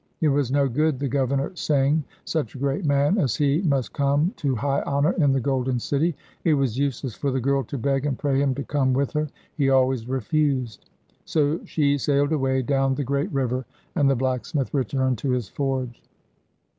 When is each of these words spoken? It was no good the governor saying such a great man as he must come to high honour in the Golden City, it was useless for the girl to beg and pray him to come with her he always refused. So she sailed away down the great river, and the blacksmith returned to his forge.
It 0.19 0.29
was 0.29 0.51
no 0.51 0.67
good 0.67 0.97
the 0.97 1.07
governor 1.07 1.55
saying 1.55 2.03
such 2.25 2.55
a 2.55 2.57
great 2.57 2.85
man 2.85 3.19
as 3.19 3.35
he 3.35 3.61
must 3.61 3.93
come 3.93 4.33
to 4.37 4.55
high 4.55 4.81
honour 4.81 5.11
in 5.11 5.31
the 5.31 5.39
Golden 5.39 5.77
City, 5.77 6.15
it 6.43 6.55
was 6.55 6.75
useless 6.75 7.13
for 7.13 7.29
the 7.29 7.39
girl 7.39 7.63
to 7.65 7.77
beg 7.77 8.07
and 8.07 8.17
pray 8.17 8.41
him 8.41 8.55
to 8.55 8.63
come 8.63 8.93
with 8.93 9.13
her 9.13 9.27
he 9.55 9.69
always 9.69 10.07
refused. 10.09 10.89
So 11.25 11.63
she 11.65 11.99
sailed 11.99 12.31
away 12.31 12.63
down 12.63 12.95
the 12.95 13.03
great 13.03 13.31
river, 13.31 13.63
and 13.93 14.09
the 14.09 14.15
blacksmith 14.15 14.73
returned 14.73 15.19
to 15.19 15.29
his 15.29 15.49
forge. 15.49 16.01